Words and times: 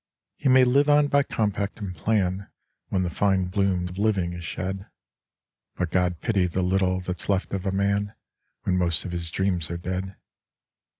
He 0.35 0.49
may 0.49 0.63
live 0.63 0.89
on 0.89 1.09
by 1.09 1.21
compact 1.21 1.77
and 1.77 1.95
plan 1.95 2.47
When 2.89 3.03
the 3.03 3.11
fine 3.11 3.49
bloom 3.49 3.87
of 3.87 3.99
living 3.99 4.33
is 4.33 4.43
shed, 4.43 4.87
But 5.75 5.91
God 5.91 6.21
pity 6.21 6.47
the 6.47 6.63
little 6.63 7.01
that's 7.01 7.29
left 7.29 7.53
of 7.53 7.67
a 7.67 7.71
man 7.71 8.15
When 8.63 8.79
most 8.79 9.05
of 9.05 9.11
his 9.11 9.29
dreams 9.29 9.69
are 9.69 9.77
dead. 9.77 10.15